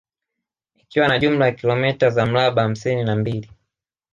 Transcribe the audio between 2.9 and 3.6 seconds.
na mbili